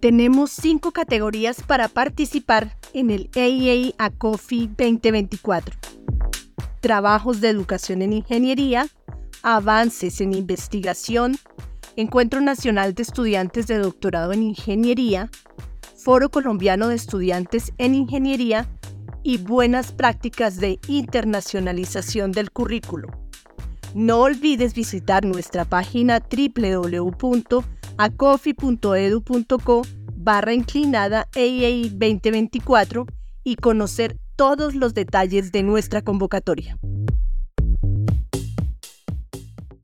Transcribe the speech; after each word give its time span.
Tenemos 0.00 0.52
cinco 0.52 0.92
categorías 0.92 1.60
para 1.60 1.88
participar 1.88 2.76
en 2.94 3.10
el 3.10 3.28
AEA 3.34 3.94
ACOFI 3.98 4.68
2024. 4.68 5.74
Trabajos 6.80 7.40
de 7.40 7.48
educación 7.48 8.02
en 8.02 8.12
ingeniería, 8.12 8.86
avances 9.42 10.20
en 10.20 10.34
investigación, 10.34 11.36
Encuentro 11.96 12.40
Nacional 12.40 12.94
de 12.94 13.02
Estudiantes 13.02 13.66
de 13.66 13.78
Doctorado 13.78 14.32
en 14.32 14.44
Ingeniería, 14.44 15.30
Foro 15.96 16.28
Colombiano 16.30 16.86
de 16.86 16.94
Estudiantes 16.94 17.72
en 17.78 17.96
Ingeniería 17.96 18.68
y 19.24 19.38
buenas 19.38 19.90
prácticas 19.90 20.58
de 20.58 20.78
internacionalización 20.86 22.30
del 22.30 22.52
currículo. 22.52 23.08
No 23.96 24.20
olvides 24.20 24.74
visitar 24.74 25.24
nuestra 25.24 25.64
página 25.64 26.20
www.acofi.edu.co 27.98 29.82
barra 30.14 30.52
inclinada 30.52 31.28
AAI 31.34 31.90
2024 31.90 33.06
y 33.44 33.56
conocer 33.56 34.16
todos 34.36 34.74
los 34.74 34.94
detalles 34.94 35.52
de 35.52 35.62
nuestra 35.62 36.02
convocatoria. 36.02 36.76